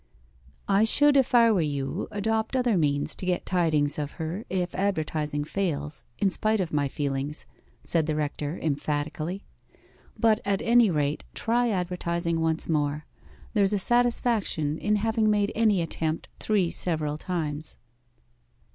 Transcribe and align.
'I 0.67 0.85
should, 0.85 1.15
if 1.15 1.35
I 1.35 1.51
were 1.51 1.61
you, 1.61 2.07
adopt 2.09 2.55
other 2.55 2.75
means 2.75 3.13
to 3.13 3.23
get 3.27 3.45
tidings 3.45 3.99
of 3.99 4.13
her 4.13 4.45
if 4.49 4.73
advertising 4.73 5.43
fails, 5.43 6.05
in 6.17 6.31
spite 6.31 6.59
of 6.59 6.73
my 6.73 6.87
feelings,' 6.87 7.45
said 7.83 8.07
the 8.07 8.15
rector 8.15 8.59
emphatically. 8.63 9.43
'But 10.17 10.39
at 10.43 10.63
any 10.63 10.89
rate, 10.89 11.23
try 11.35 11.69
advertising 11.69 12.39
once 12.41 12.67
more. 12.67 13.05
There's 13.53 13.73
a 13.73 13.77
satisfaction 13.77 14.79
in 14.79 14.95
having 14.95 15.29
made 15.29 15.51
any 15.53 15.83
attempt 15.83 16.29
three 16.39 16.71
several 16.71 17.19
times. 17.19 17.77